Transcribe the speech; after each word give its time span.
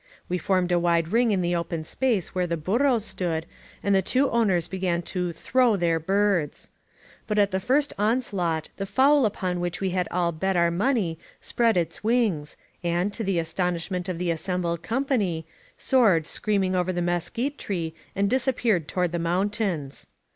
We 0.27 0.39
formed 0.39 0.71
a 0.71 0.79
wide 0.79 1.09
ring 1.09 1.29
in 1.29 1.43
the 1.43 1.55
open 1.55 1.83
space 1.83 2.33
where 2.33 2.47
the 2.47 2.57
burros 2.57 3.05
stood, 3.05 3.45
and 3.83 3.93
the 3.93 4.01
two 4.01 4.31
owners 4.31 4.67
began 4.67 5.03
to 5.03 5.31
"throw" 5.31 5.75
their 5.75 5.99
birds. 5.99 6.71
But 7.27 7.37
at 7.37 7.51
the 7.51 7.59
first 7.59 7.93
onslaught 7.99 8.69
the 8.77 8.87
fowl 8.87 9.27
upon 9.27 9.59
which 9.59 9.79
we 9.79 9.91
had 9.91 10.07
all 10.09 10.31
bet 10.31 10.55
our 10.57 10.71
money 10.71 11.19
spread 11.39 11.77
its 11.77 12.03
wings, 12.03 12.57
and, 12.83 13.13
to 13.13 13.23
the 13.23 13.37
astonishment 13.37 14.09
of 14.09 14.17
the 14.17 14.31
assembled 14.31 14.81
company, 14.81 15.45
soared 15.77 16.25
screaming 16.25 16.75
over 16.75 16.91
the 16.91 17.03
mesquite 17.03 17.59
tree 17.59 17.93
and 18.15 18.27
disappeared 18.27 18.87
toward 18.87 19.11
the 19.11 19.19
mountains. 19.19 20.07